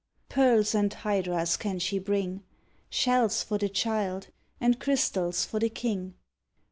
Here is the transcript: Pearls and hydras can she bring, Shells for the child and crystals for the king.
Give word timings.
Pearls 0.29 0.73
and 0.73 0.91
hydras 0.91 1.55
can 1.57 1.77
she 1.77 1.99
bring, 1.99 2.41
Shells 2.89 3.43
for 3.43 3.59
the 3.59 3.69
child 3.69 4.29
and 4.59 4.79
crystals 4.79 5.45
for 5.45 5.59
the 5.59 5.69
king. 5.69 6.15